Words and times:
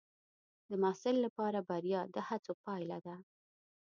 د 0.69 0.71
محصل 0.81 1.15
لپاره 1.25 1.59
بریا 1.69 2.01
د 2.15 2.17
هڅو 2.27 2.53
پایله 2.65 2.97
ده. 3.05 3.15